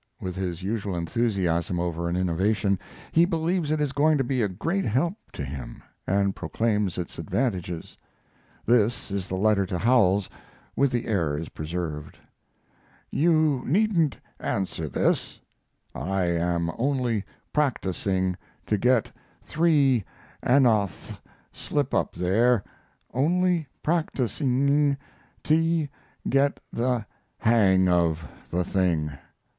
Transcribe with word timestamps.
With 0.19 0.35
his 0.35 0.63
usual 0.63 0.95
enthusiasm 0.95 1.79
over 1.79 2.09
an 2.09 2.15
innovation, 2.15 2.79
he 3.11 3.23
believes 3.23 3.69
it 3.69 3.79
is 3.79 3.91
going 3.91 4.17
to 4.17 4.23
be 4.23 4.41
a 4.41 4.47
great 4.49 4.83
help 4.83 5.13
to 5.33 5.45
him, 5.45 5.83
and 6.07 6.35
proclaims 6.35 6.97
its 6.97 7.19
advantages. 7.19 7.95
This 8.65 9.11
is 9.11 9.27
the 9.27 9.35
letter 9.35 9.63
to 9.67 9.77
Howells, 9.77 10.27
with 10.75 10.89
the 10.91 11.05
errors 11.05 11.49
preserved: 11.49 12.17
You 13.11 13.61
needn't 13.67 14.17
answer 14.39 14.89
this; 14.89 15.39
I 15.93 16.23
am 16.25 16.71
only 16.79 17.23
practicing 17.53 18.37
to 18.65 18.79
get 18.79 19.11
three; 19.43 20.03
anothe 20.43 21.15
slip 21.53 21.93
up 21.93 22.15
there; 22.15 22.63
only 23.13 23.67
practici?ng 23.83 24.97
ti 25.43 25.89
get 26.27 26.59
the 26.73 27.05
hang 27.37 27.87
of 27.87 28.27
the 28.49 28.63
thing. 28.63 29.11